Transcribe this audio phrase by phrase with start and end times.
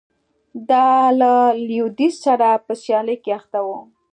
[0.69, 1.33] دا له
[1.67, 3.67] لوېدیځ سره په سیالۍ کې اخته و